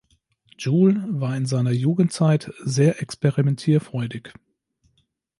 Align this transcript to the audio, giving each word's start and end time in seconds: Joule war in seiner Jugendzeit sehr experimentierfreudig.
Joule 0.57 1.03
war 1.09 1.37
in 1.37 1.45
seiner 1.45 1.69
Jugendzeit 1.69 2.51
sehr 2.63 3.03
experimentierfreudig. 3.03 4.33